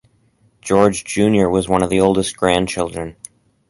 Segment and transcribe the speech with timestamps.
[0.61, 3.15] George Junior was one of the oldest grandchildren.